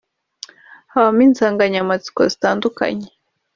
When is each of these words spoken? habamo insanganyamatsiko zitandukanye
habamo 0.93 1.21
insanganyamatsiko 1.27 2.21
zitandukanye 2.31 3.07